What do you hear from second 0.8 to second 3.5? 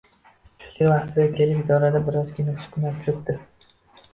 vaqtiga kelib idorada birozgina sukunat cho`kdi